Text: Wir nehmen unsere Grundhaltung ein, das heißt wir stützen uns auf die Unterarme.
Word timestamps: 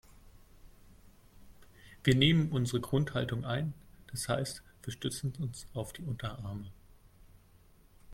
Wir 2.03 2.15
nehmen 2.15 2.51
unsere 2.51 2.81
Grundhaltung 2.81 3.45
ein, 3.45 3.75
das 4.07 4.27
heißt 4.27 4.63
wir 4.81 4.91
stützen 4.91 5.31
uns 5.39 5.67
auf 5.75 5.93
die 5.93 6.01
Unterarme. 6.01 6.71